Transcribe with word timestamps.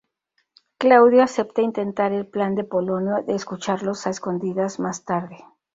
Claudio 0.79 1.21
acepta 1.21 1.61
intentar 1.61 2.11
el 2.11 2.25
plan 2.25 2.55
de 2.55 2.63
Polonio 2.63 3.21
de 3.21 3.35
escucharlos 3.35 4.07
a 4.07 4.09
escondidas 4.09 4.79
más 4.79 5.05
tarde. 5.05 5.37